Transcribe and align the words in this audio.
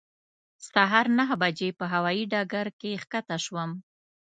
سهار 0.71 1.05
نهه 1.17 1.35
بجې 1.41 1.69
په 1.79 1.85
هوایې 1.93 2.23
ډګر 2.31 2.67
کې 2.79 2.99
ښکته 3.03 3.37
شوم. 3.45 3.69